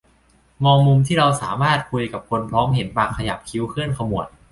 [0.65, 4.27] มองมุมที่เราสามารถคุยกับคนพร้อมเห็นปากขยับ คิ้วเคลื่อนขมวด